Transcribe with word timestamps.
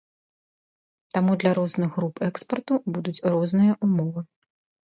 Таму 1.17 1.31
для 1.43 1.51
розных 1.59 1.89
груп 1.97 2.15
экспарту 2.31 2.81
будуць 2.97 3.23
розныя 3.35 3.73
ўмовы. 3.91 4.21